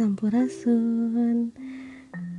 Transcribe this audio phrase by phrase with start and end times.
[0.00, 1.52] Sampurasun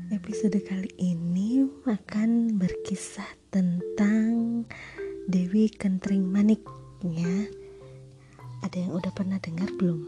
[0.09, 4.65] Episode kali ini akan berkisah tentang
[5.29, 6.65] Dewi Kentring Manik
[7.05, 7.45] ya.
[8.65, 10.01] Ada yang udah pernah dengar belum?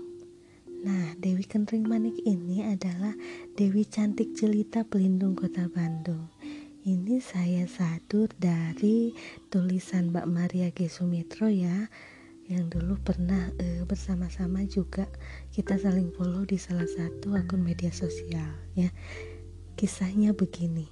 [0.82, 3.14] Nah, Dewi Kentring Manik ini adalah
[3.54, 6.34] Dewi cantik jelita pelindung kota Bandung.
[6.82, 9.14] Ini saya sadur dari
[9.54, 10.90] tulisan Mbak Maria G.
[10.90, 11.86] Sumitro ya
[12.52, 15.08] yang dulu pernah uh, bersama-sama juga
[15.56, 18.92] kita saling follow di salah satu akun media sosial ya.
[19.80, 20.86] Kisahnya begini.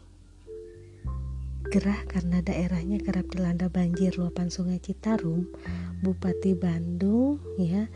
[1.71, 5.47] Gerah karena daerahnya kerap dilanda banjir luapan sungai Citarum
[6.03, 7.87] Bupati Bandung ya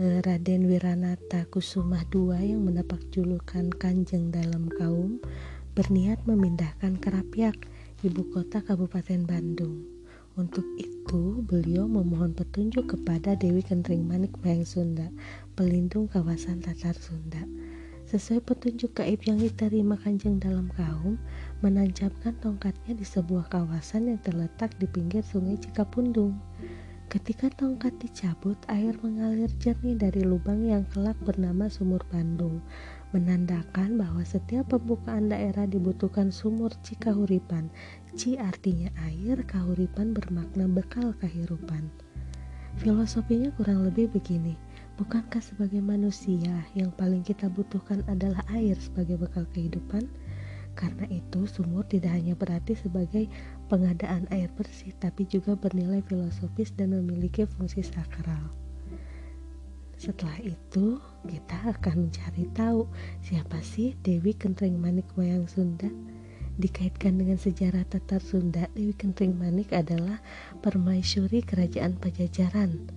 [0.00, 5.20] uh, Raden Wiranata Kusumah II yang mendapat julukan Kanjeng dalam kaum
[5.76, 7.60] berniat memindahkan Kerapiak
[8.00, 9.99] ibu kota Kabupaten Bandung
[10.38, 15.10] untuk itu, beliau memohon petunjuk kepada Dewi Kentring Manik Mayang Sunda,
[15.58, 17.42] pelindung kawasan Tatar Sunda.
[18.06, 21.18] Sesuai petunjuk gaib yang diterima Kanjeng dalam kaum,
[21.62, 26.38] menancapkan tongkatnya di sebuah kawasan yang terletak di pinggir sungai Cikapundung.
[27.10, 32.62] Ketika tongkat dicabut, air mengalir jernih dari lubang yang kelak bernama Sumur Bandung,
[33.10, 37.66] menandakan bahwa setiap pembukaan daerah dibutuhkan sumur Cikahuripan.
[38.14, 41.90] Ci artinya air, kahuripan bermakna bekal kehidupan.
[42.78, 44.54] Filosofinya kurang lebih begini,
[44.94, 50.06] bukankah sebagai manusia yang paling kita butuhkan adalah air sebagai bekal kehidupan?
[50.80, 53.28] Karena itu, sumur tidak hanya berarti sebagai
[53.68, 58.48] pengadaan air bersih, tapi juga bernilai filosofis dan memiliki fungsi sakral.
[60.00, 60.96] Setelah itu,
[61.28, 62.88] kita akan mencari tahu
[63.20, 65.92] siapa sih Dewi Kentring Manik Wayang Sunda.
[66.56, 70.24] Dikaitkan dengan sejarah Tatar Sunda, Dewi Kentring Manik adalah
[70.64, 72.88] permaisuri kerajaan Pajajaran,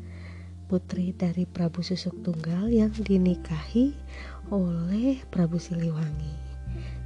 [0.71, 3.91] putri dari Prabu Susuk Tunggal yang dinikahi
[4.47, 6.42] oleh Prabu Siliwangi.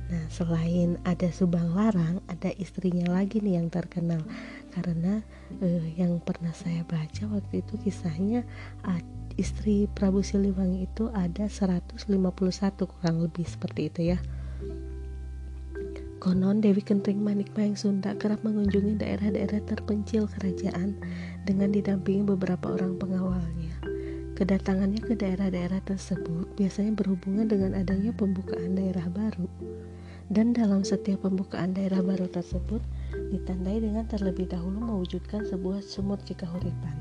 [0.08, 4.24] Nah, selain ada Subang Larang, ada istrinya lagi nih yang terkenal
[4.72, 5.20] karena
[5.60, 8.48] eh, yang pernah saya baca waktu itu kisahnya
[9.36, 12.00] istri Prabu Siliwangi itu ada 151
[12.88, 14.20] kurang lebih seperti itu ya.
[16.18, 20.98] Konon Dewi Kentring Manik Mayang Sunda kerap mengunjungi daerah-daerah terpencil kerajaan
[21.46, 23.76] dengan didampingi beberapa orang pengawalnya.
[24.34, 29.46] Kedatangannya ke daerah-daerah tersebut biasanya berhubungan dengan adanya pembukaan daerah baru
[30.28, 32.84] dan dalam setiap pembukaan daerah baru tersebut
[33.32, 36.96] ditandai dengan terlebih dahulu mewujudkan sebuah sumur Cikahuripan.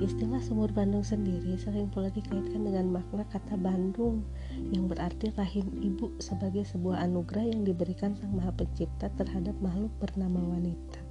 [0.00, 4.24] Istilah sumur Bandung sendiri sering pula dikaitkan dengan makna kata Bandung
[4.72, 10.40] yang berarti rahim ibu sebagai sebuah anugerah yang diberikan Sang Maha Pencipta terhadap makhluk bernama
[10.56, 11.04] wanita.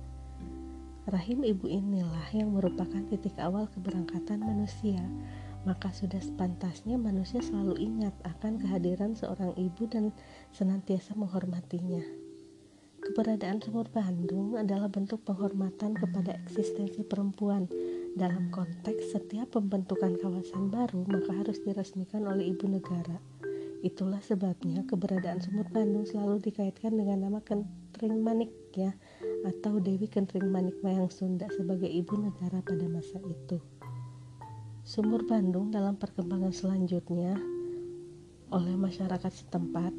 [1.05, 5.01] Rahim ibu inilah yang merupakan titik awal keberangkatan manusia,
[5.67, 10.15] maka sudah sepantasnya manusia selalu ingat akan kehadiran seorang ibu dan
[10.55, 12.03] senantiasa menghormatinya.
[12.99, 17.65] Keberadaan sumur Bandung adalah bentuk penghormatan kepada eksistensi perempuan.
[18.13, 23.17] Dalam konteks setiap pembentukan kawasan baru, maka harus diresmikan oleh ibu negara.
[23.79, 28.91] Itulah sebabnya keberadaan sumur Bandung selalu dikaitkan dengan nama Kentring Manik ya,
[29.47, 33.78] atau Dewi Kentring Manik Mayang Sunda sebagai ibu negara pada masa itu.
[34.89, 37.37] Sumur Bandung dalam perkembangan selanjutnya
[38.49, 39.93] oleh masyarakat setempat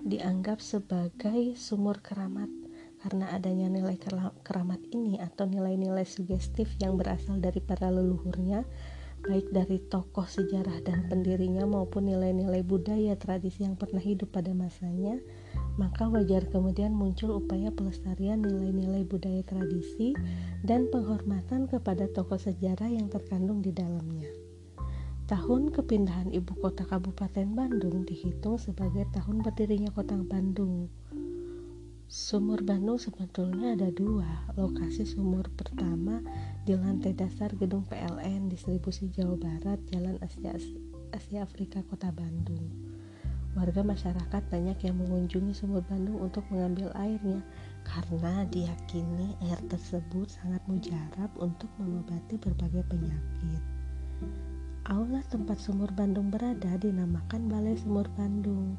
[0.00, 2.48] dianggap sebagai sumur keramat
[3.04, 4.00] karena adanya nilai
[4.40, 8.64] keramat ini atau nilai-nilai sugestif yang berasal dari para leluhurnya
[9.26, 15.18] baik dari tokoh sejarah dan pendirinya maupun nilai-nilai budaya tradisi yang pernah hidup pada masanya
[15.76, 20.16] maka wajar kemudian muncul upaya pelestarian nilai-nilai budaya tradisi
[20.64, 24.28] dan penghormatan kepada tokoh sejarah yang terkandung di dalamnya.
[25.26, 30.88] Tahun kepindahan ibu kota Kabupaten Bandung dihitung sebagai tahun berdirinya kota Bandung.
[32.06, 34.46] Sumur Bandung sebetulnya ada dua.
[34.54, 36.22] Lokasi sumur pertama
[36.62, 40.54] di lantai dasar gedung PLN distribusi Jawa Barat, Jalan Asia,
[41.10, 42.62] Asia Afrika, Kota Bandung.
[43.58, 47.42] Warga masyarakat banyak yang mengunjungi sumur Bandung untuk mengambil airnya
[47.82, 53.62] karena diyakini air tersebut sangat mujarab untuk mengobati berbagai penyakit.
[54.86, 58.78] Aula tempat sumur Bandung berada dinamakan Balai Sumur Bandung.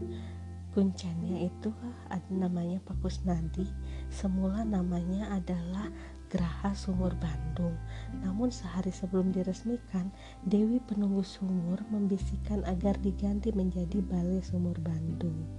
[0.77, 1.74] Kuncinya itu
[2.06, 3.65] ada namanya Pakus Nadi.
[4.13, 5.89] Semula namanya adalah
[6.29, 7.74] Geraha Sumur Bandung.
[8.21, 10.13] Namun sehari sebelum diresmikan,
[10.45, 15.50] Dewi Penunggu Sumur membisikkan agar diganti menjadi Balai Sumur Bandung.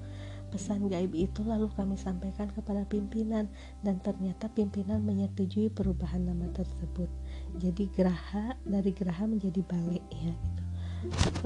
[0.54, 3.50] Pesan gaib itu lalu kami sampaikan kepada pimpinan
[3.82, 7.10] dan ternyata pimpinan menyetujui perubahan nama tersebut.
[7.58, 10.67] Jadi Geraha dari Geraha menjadi Balai ya gitu.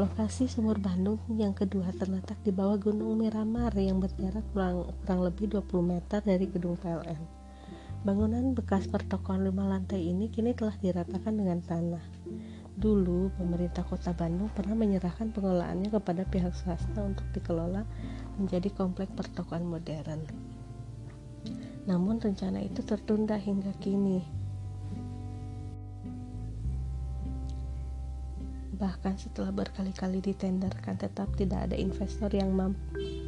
[0.01, 5.53] Lokasi sumur Bandung yang kedua terletak di bawah Gunung Miramar yang berjarak kurang, kurang lebih
[5.53, 7.21] 20 meter dari gedung PLN.
[8.01, 12.01] Bangunan bekas pertokohan lima lantai ini kini telah diratakan dengan tanah.
[12.73, 17.85] Dulu, pemerintah kota Bandung pernah menyerahkan pengelolaannya kepada pihak swasta untuk dikelola
[18.41, 20.25] menjadi komplek pertokohan modern.
[21.85, 24.42] Namun rencana itu tertunda hingga kini.
[28.83, 32.51] Bahkan setelah berkali-kali ditenderkan tetap tidak ada investor yang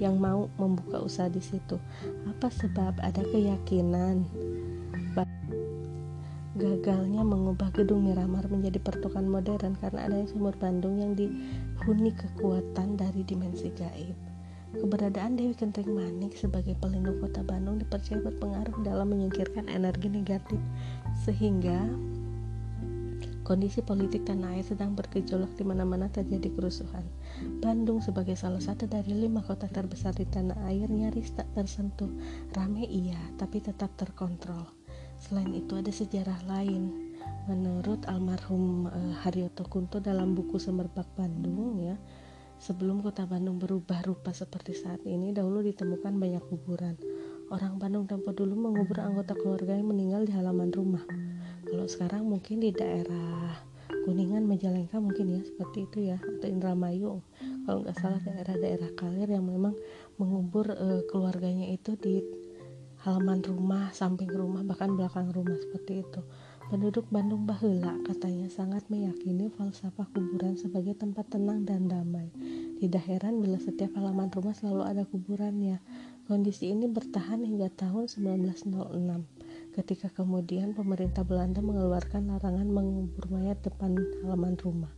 [0.02, 1.78] yang mau membuka usaha di situ.
[2.26, 2.98] Apa sebab?
[2.98, 4.26] Ada keyakinan
[6.54, 13.26] gagalnya mengubah gedung Miramar menjadi pertukan modern karena adanya sumur Bandung yang dihuni kekuatan dari
[13.26, 14.14] dimensi gaib.
[14.74, 20.58] Keberadaan Dewi Kentring Manik sebagai pelindung kota Bandung dipercaya berpengaruh dalam menyingkirkan energi negatif
[21.26, 21.78] sehingga
[23.44, 27.04] kondisi politik tanah air sedang bergejolak di mana-mana terjadi kerusuhan.
[27.60, 32.08] Bandung sebagai salah satu dari lima kota terbesar di tanah air nyaris tak tersentuh.
[32.56, 34.64] Rame iya, tapi tetap terkontrol.
[35.20, 37.12] Selain itu ada sejarah lain.
[37.44, 41.96] Menurut almarhum uh, Haryoto Kunto dalam buku Semerbak Bandung ya,
[42.56, 46.96] sebelum kota Bandung berubah rupa seperti saat ini, dahulu ditemukan banyak kuburan.
[47.52, 51.04] Orang Bandung tempo dulu mengubur anggota keluarga yang meninggal di halaman rumah.
[51.64, 53.56] Kalau sekarang mungkin di daerah
[54.04, 57.24] Kuningan, Majalengka mungkin ya seperti itu ya atau Indramayu.
[57.64, 59.72] Kalau nggak salah daerah-daerah Kalir yang memang
[60.20, 62.20] mengubur uh, keluarganya itu di
[63.04, 66.20] halaman rumah, samping rumah, bahkan belakang rumah seperti itu.
[66.72, 72.32] Penduduk Bandung Bahula katanya sangat meyakini falsafah kuburan sebagai tempat tenang dan damai.
[72.80, 75.84] Tidak heran bila setiap halaman rumah selalu ada kuburannya.
[76.24, 79.33] Kondisi ini bertahan hingga tahun 1906
[79.74, 84.94] ketika kemudian pemerintah Belanda mengeluarkan larangan mengubur mayat depan halaman rumah.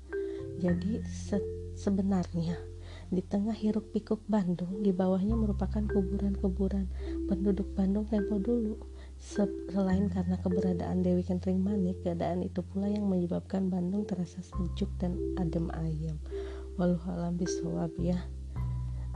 [0.61, 1.41] Jadi se
[1.73, 2.61] sebenarnya
[3.07, 6.91] di tengah hiruk pikuk Bandung, di bawahnya merupakan kuburan-kuburan
[7.31, 8.77] penduduk Bandung tempo dulu.
[9.17, 15.17] Selain karena keberadaan Dewi Kentring Manik, keadaan itu pula yang menyebabkan Bandung terasa sejuk dan
[15.39, 16.19] adem ayam.
[16.77, 18.19] Walau alam bisawab ya.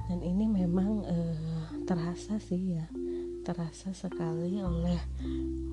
[0.09, 2.87] Dan ini memang eh, terasa sih ya,
[3.41, 4.99] terasa sekali oleh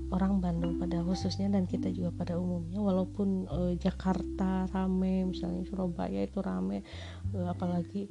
[0.08, 2.80] orang Bandung pada khususnya dan kita juga pada umumnya.
[2.80, 6.84] Walaupun uh, Jakarta rame misalnya Surabaya itu rame
[7.36, 8.08] uh, apalagi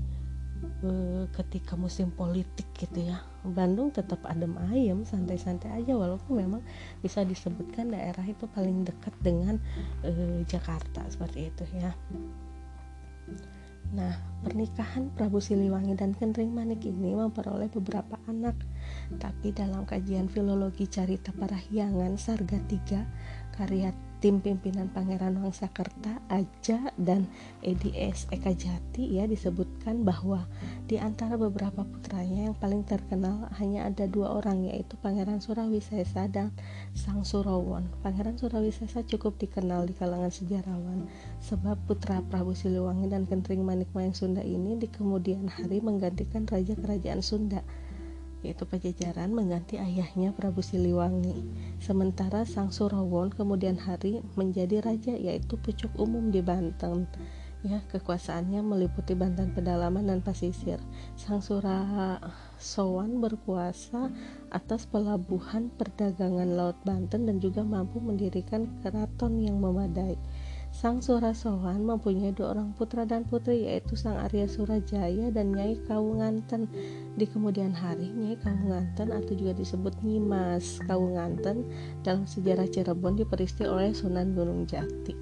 [0.85, 6.63] uh, ketika musim politik gitu ya Bandung tetap adem ayem santai-santai aja walaupun memang
[7.01, 9.57] bisa disebutkan daerah itu paling dekat dengan
[10.45, 11.95] Jakarta seperti itu ya.
[13.95, 18.59] Nah, pernikahan Prabu Siliwangi dan Kendring Manik ini memperoleh beberapa anak
[19.17, 27.29] tapi dalam kajian filologi carita parahyangan Sarga 3 karya tim pimpinan Pangeran Wangsakerta Aja dan
[27.61, 28.25] Edi S.
[28.33, 30.49] Eka Jati ya disebutkan bahwa
[30.89, 36.51] di antara beberapa putranya yang paling terkenal hanya ada dua orang yaitu Pangeran Surawisesa dan
[36.97, 37.93] Sang Surawon.
[38.01, 41.07] Pangeran Surawisesa cukup dikenal di kalangan sejarawan
[41.45, 46.73] sebab putra Prabu Siliwangi dan Kentring Manik Mayang Sunda ini di kemudian hari menggantikan raja
[46.73, 47.61] kerajaan Sunda
[48.47, 51.43] yaitu Pajajaran mengganti ayahnya Prabu Siliwangi.
[51.83, 57.11] Sementara Sang Surawon kemudian hari menjadi raja yaitu pucuk umum di Banten.
[57.67, 60.79] Ya, kekuasaannya meliputi Banten pedalaman dan pesisir.
[61.19, 64.15] Sang Surasowan berkuasa
[64.55, 70.15] atas pelabuhan perdagangan laut Banten dan juga mampu mendirikan keraton yang memadai.
[70.77, 76.69] Sang Surasowan mempunyai dua orang putra dan putri yaitu Sang Arya Surajaya dan Nyai Kawunganten.
[77.17, 81.65] Di kemudian hari Nyai Kawunganten atau juga disebut Nyimas Kawunganten
[82.05, 85.17] dalam sejarah Cirebon diperisti oleh Sunan Gunung Jati.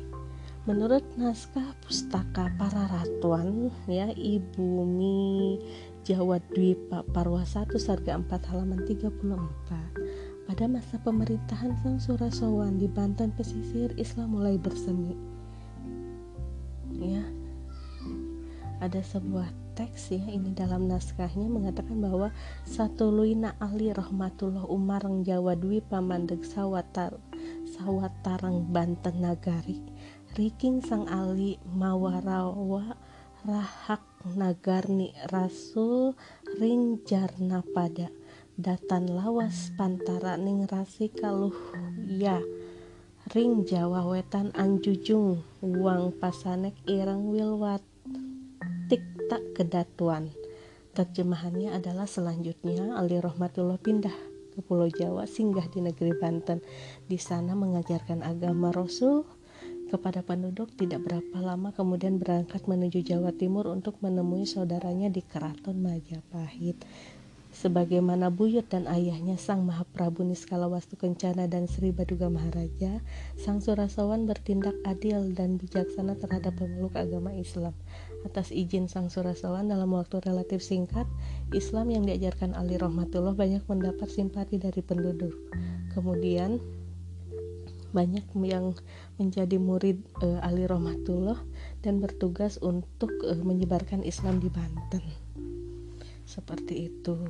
[0.66, 5.62] Menurut naskah pustaka para ratuan ya Ibu Mi
[6.02, 13.30] Jawa Dwipa Parwa 1 Sarga 4 halaman 34 pada masa pemerintahan Sang Surasowan di Banten
[13.38, 15.33] pesisir Islam mulai bersemi
[18.84, 22.28] ada sebuah teks ya ini dalam naskahnya mengatakan bahwa
[22.68, 27.16] satu luina ahli rahmatullah umarang Jawa Dwi pamandeg sawatar
[27.64, 29.80] sawatarang Banten nagari
[30.36, 33.00] riking sang ali mawarawa
[33.48, 34.04] rahak
[34.36, 36.12] nagarni rasul
[36.60, 38.12] ring jarna pada
[38.60, 41.56] datan lawas pantara ning rasi kaluh
[42.06, 42.38] ya.
[43.32, 47.80] Ring Jawa Wetan Anjujung Uang Pasanek Irang Wilwat
[49.24, 50.28] Tak Kedatuan
[50.92, 54.12] Terjemahannya adalah selanjutnya Ali Rahmatullah pindah
[54.52, 56.62] ke Pulau Jawa singgah di negeri Banten.
[57.08, 59.26] Di sana mengajarkan agama Rasul,
[59.88, 65.78] kepada penduduk tidak berapa lama kemudian berangkat menuju Jawa Timur untuk menemui saudaranya di Keraton
[65.82, 66.78] Majapahit
[67.54, 72.98] sebagaimana buyut dan ayahnya Sang Mahaprabu Niskalawastu Kencana dan Sri Baduga Maharaja,
[73.38, 77.72] Sang Surasawan bertindak adil dan bijaksana terhadap pemeluk agama Islam.
[78.24, 81.04] Atas izin Sang Surasawan dalam waktu relatif singkat,
[81.52, 85.36] Islam yang diajarkan Ali Rahmatullah banyak mendapat simpati dari penduduk.
[85.92, 86.58] Kemudian
[87.94, 88.74] banyak yang
[89.20, 91.38] menjadi murid uh, Ali Rahmatullah
[91.86, 95.24] dan bertugas untuk uh, menyebarkan Islam di Banten
[96.24, 97.20] seperti itu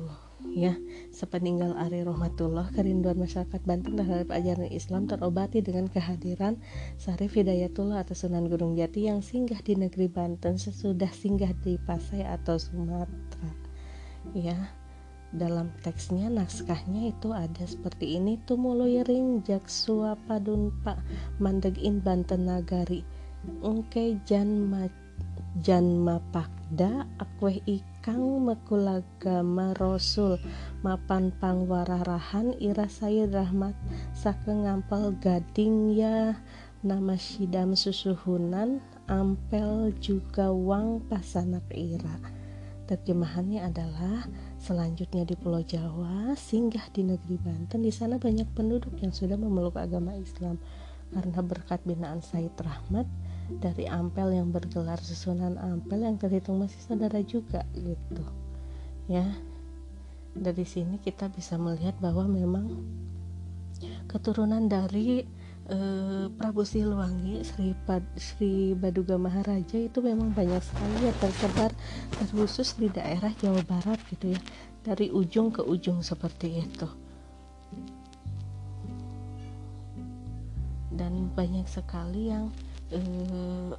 [0.53, 0.77] ya
[1.15, 6.61] sepeninggal Ari Rahmatullah kerinduan masyarakat Banten terhadap ajaran Islam terobati dengan kehadiran
[7.01, 12.27] Sarif Hidayatullah atau Sunan Gunung Jati yang singgah di negeri Banten sesudah singgah di Pasai
[12.27, 13.49] atau Sumatera.
[14.35, 14.69] Ya
[15.35, 18.39] dalam teksnya naskahnya itu ada seperti ini.
[18.47, 20.99] Tumuluiring jaksua padun pak
[21.41, 23.03] mandegin Banten nagari
[23.61, 24.89] ungke jan ma
[25.61, 30.37] jan mapakda akweh ik kang mekulagama rasul
[30.85, 33.73] mapan pangwararahan ira saya rahmat
[34.13, 36.37] saking ngampel gading ya.
[36.85, 38.77] Nama sidam susuhunan
[39.09, 42.21] ampel juga wang pasanak ira.
[42.85, 44.29] Terjemahannya adalah
[44.61, 47.81] selanjutnya di Pulau Jawa singgah di negeri Banten.
[47.81, 50.61] Di sana banyak penduduk yang sudah memeluk agama Islam.
[51.09, 53.09] Karena berkat binaan Said Rahmat
[53.49, 58.23] dari Ampel yang bergelar susunan Ampel yang terhitung masih saudara juga gitu.
[59.05, 59.25] Ya.
[60.35, 62.83] Dari sini kita bisa melihat bahwa memang
[64.09, 65.23] keturunan dari
[65.69, 71.71] eh, Prabu Siliwangi Sri, Pad, Sri Baduga Maharaja itu memang banyak sekali ya tersebar
[72.19, 74.41] terkhusus di daerah Jawa Barat gitu ya.
[74.85, 76.87] Dari ujung ke ujung seperti itu.
[80.95, 82.53] Dan banyak sekali yang
[82.93, 83.71] eh,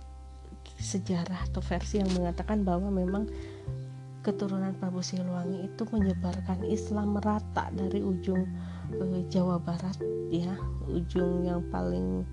[0.76, 3.26] sejarah atau versi yang mengatakan bahwa memang
[4.26, 8.42] keturunan Prabu Siliwangi itu menyebarkan Islam merata dari ujung
[8.90, 9.94] eh, Jawa Barat
[10.34, 10.58] ya.
[10.90, 12.26] Ujung yang paling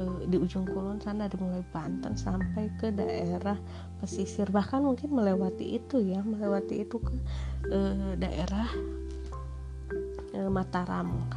[0.00, 3.60] eh, di ujung kulon sana dari mulai Banten sampai ke daerah
[4.00, 4.48] pesisir.
[4.48, 7.12] Bahkan mungkin melewati itu ya melewati itu ke
[7.68, 8.68] eh, daerah
[10.34, 11.30] Mataram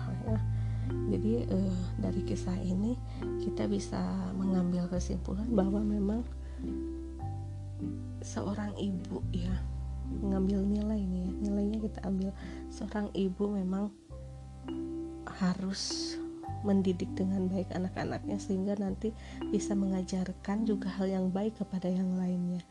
[1.07, 2.99] jadi uh, dari kisah ini
[3.39, 3.99] kita bisa
[4.35, 6.21] mengambil kesimpulan bahwa memang
[8.19, 9.55] seorang ibu ya
[10.07, 11.31] mengambil nilai ini ya.
[11.47, 12.31] Nilainya kita ambil.
[12.71, 13.91] Seorang ibu memang
[15.39, 16.15] harus
[16.65, 19.13] mendidik dengan baik anak-anaknya sehingga nanti
[19.53, 22.63] bisa mengajarkan juga hal yang baik kepada yang lainnya.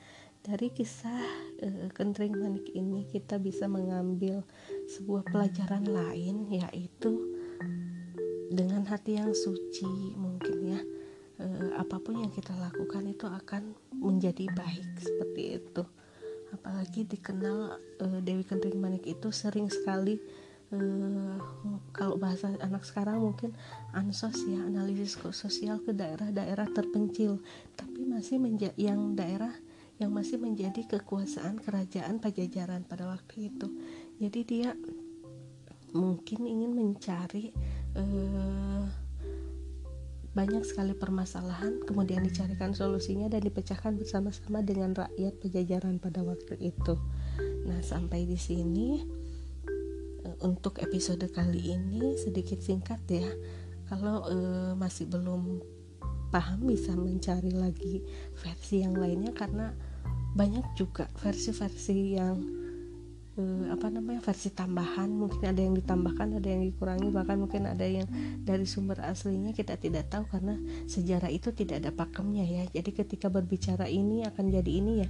[0.42, 1.22] Dari kisah
[1.62, 4.46] uh, Kentring Manik ini kita bisa mengambil
[4.86, 7.25] sebuah pelajaran lain yaitu
[8.56, 10.80] dengan hati yang suci mungkin ya
[11.36, 11.46] e,
[11.76, 15.84] apa pun yang kita lakukan itu akan menjadi baik seperti itu.
[16.56, 20.16] Apalagi dikenal e, Dewi Kentring Manik itu sering sekali
[20.72, 20.78] e,
[21.92, 23.52] kalau bahasa anak sekarang mungkin
[23.92, 27.44] ansos ya analisis sosial ke daerah-daerah terpencil.
[27.76, 29.52] Tapi masih menja yang daerah
[29.96, 33.68] yang masih menjadi kekuasaan kerajaan Pajajaran pada waktu itu.
[34.20, 34.76] Jadi dia
[35.96, 37.56] mungkin ingin mencari
[37.96, 38.84] eh,
[40.36, 47.00] banyak sekali permasalahan kemudian dicarikan solusinya dan dipecahkan bersama-sama dengan rakyat pejajaran pada waktu itu.
[47.64, 49.00] Nah, sampai di sini
[50.20, 53.28] eh, untuk episode kali ini sedikit singkat ya.
[53.88, 55.64] Kalau eh, masih belum
[56.28, 58.04] paham bisa mencari lagi
[58.36, 59.72] versi yang lainnya karena
[60.36, 62.65] banyak juga versi-versi yang
[63.36, 67.84] uh, apa namanya versi tambahan mungkin ada yang ditambahkan ada yang dikurangi bahkan mungkin ada
[67.84, 68.08] yang
[68.42, 70.56] dari sumber aslinya kita tidak tahu karena
[70.88, 72.64] sejarah itu tidak ada pakemnya ya.
[72.72, 75.08] Jadi ketika berbicara ini akan jadi ini ya.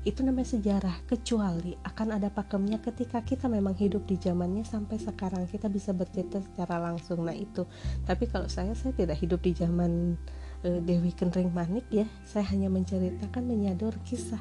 [0.00, 5.44] Itu namanya sejarah kecuali akan ada pakemnya ketika kita memang hidup di zamannya sampai sekarang.
[5.44, 7.20] Kita bisa bercerita secara langsung.
[7.20, 7.68] Nah itu.
[8.08, 10.16] Tapi kalau saya saya tidak hidup di zaman
[10.60, 14.40] Dewi Kenring Manik ya saya hanya menceritakan menyador kisah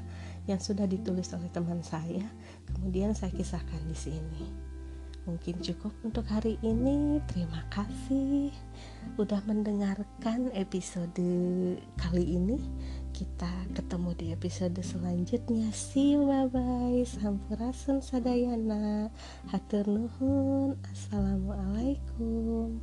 [0.50, 2.26] yang sudah ditulis oleh teman saya,
[2.74, 4.44] kemudian saya kisahkan di sini.
[5.30, 7.22] Mungkin cukup untuk hari ini.
[7.30, 8.50] Terima kasih
[9.22, 11.22] udah mendengarkan episode
[12.02, 12.58] kali ini.
[13.14, 15.70] Kita ketemu di episode selanjutnya.
[15.70, 17.06] See you, bye bye.
[17.06, 19.14] Sampurasun sadayana.
[19.54, 20.82] Hatur nuhun.
[20.90, 22.82] Assalamualaikum.